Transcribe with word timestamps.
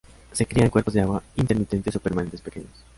Se 0.31 0.47
cría 0.47 0.63
en 0.63 0.71
cuerpos 0.71 0.95
de 0.95 1.01
agua 1.01 1.21
intermitentes 1.35 1.95
o 1.95 1.99
permanentes 1.99 2.41
pequeños. 2.41 2.73